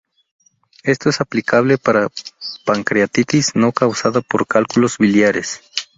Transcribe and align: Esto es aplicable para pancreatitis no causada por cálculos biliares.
Esto 0.83 1.09
es 1.09 1.21
aplicable 1.21 1.77
para 1.77 2.09
pancreatitis 2.65 3.55
no 3.55 3.71
causada 3.71 4.21
por 4.21 4.47
cálculos 4.47 4.97
biliares. 4.97 5.61